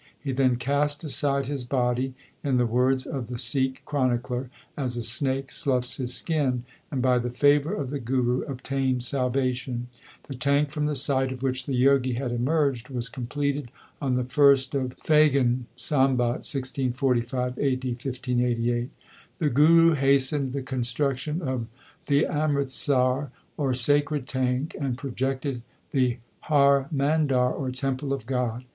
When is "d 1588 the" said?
17.75-19.49